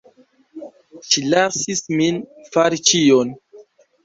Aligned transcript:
Ŝi 1.09 1.23
lasis 1.33 1.83
min 2.01 2.19
fari 2.57 2.81
ĉion. 2.93 3.37